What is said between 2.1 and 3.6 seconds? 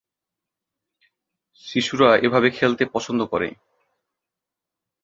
এভাবে খেলতে পছন্দ করে।